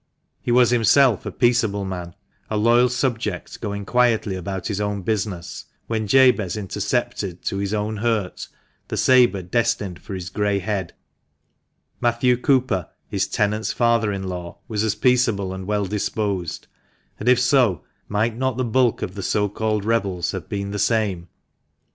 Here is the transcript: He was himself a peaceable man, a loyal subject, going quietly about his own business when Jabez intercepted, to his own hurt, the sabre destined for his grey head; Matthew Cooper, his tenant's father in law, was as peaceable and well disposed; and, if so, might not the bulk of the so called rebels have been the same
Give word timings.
He 0.41 0.51
was 0.51 0.71
himself 0.71 1.27
a 1.27 1.31
peaceable 1.31 1.85
man, 1.85 2.15
a 2.49 2.57
loyal 2.57 2.89
subject, 2.89 3.61
going 3.61 3.85
quietly 3.85 4.35
about 4.35 4.65
his 4.65 4.81
own 4.81 5.03
business 5.03 5.65
when 5.85 6.07
Jabez 6.07 6.57
intercepted, 6.57 7.43
to 7.43 7.57
his 7.57 7.71
own 7.71 7.97
hurt, 7.97 8.47
the 8.87 8.97
sabre 8.97 9.43
destined 9.43 9.99
for 10.01 10.15
his 10.15 10.31
grey 10.31 10.57
head; 10.57 10.93
Matthew 12.01 12.35
Cooper, 12.35 12.89
his 13.09 13.27
tenant's 13.27 13.71
father 13.73 14.11
in 14.11 14.23
law, 14.23 14.57
was 14.67 14.83
as 14.83 14.95
peaceable 14.95 15.53
and 15.53 15.67
well 15.67 15.85
disposed; 15.85 16.65
and, 17.19 17.29
if 17.29 17.39
so, 17.39 17.83
might 18.09 18.35
not 18.35 18.57
the 18.57 18.65
bulk 18.65 19.03
of 19.03 19.13
the 19.13 19.21
so 19.21 19.47
called 19.49 19.85
rebels 19.85 20.31
have 20.31 20.49
been 20.49 20.71
the 20.71 20.79
same 20.79 21.27